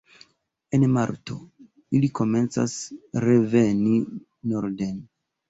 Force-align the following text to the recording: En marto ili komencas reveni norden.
En 0.77 0.85
marto 0.95 1.35
ili 1.99 2.09
komencas 2.21 2.79
reveni 3.27 3.95
norden. 4.57 4.99